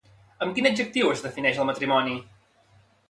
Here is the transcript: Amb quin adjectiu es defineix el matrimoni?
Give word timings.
Amb 0.45 0.53
quin 0.55 0.67
adjectiu 0.69 1.11
es 1.17 1.21
defineix 1.27 1.59
el 1.65 1.69
matrimoni? 1.71 2.17